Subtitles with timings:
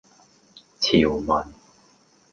[0.79, 1.45] 潮文